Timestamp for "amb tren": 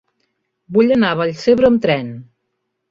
1.73-2.13